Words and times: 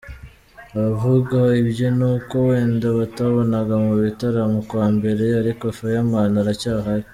Abavuga 0.77 1.37
ibyo 1.61 1.87
ni 1.97 2.05
uko 2.13 2.35
wenda 2.47 2.87
batambonaga 2.97 3.73
mu 3.85 3.93
bitaramo 4.03 4.57
nka 4.67 4.83
mbere 4.95 5.25
ariko 5.41 5.63
Fireman 5.77 6.33
aracyahari”. 6.43 7.07